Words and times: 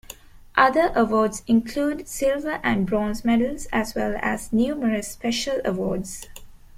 Other 0.55 0.91
awards 0.95 1.43
include 1.45 2.07
silver 2.07 2.59
and 2.63 2.87
bronze 2.87 3.23
medals, 3.23 3.67
as 3.71 3.93
well 3.93 4.15
as 4.19 4.51
numerous 4.51 5.09
special 5.11 5.57
awards. 5.63 6.27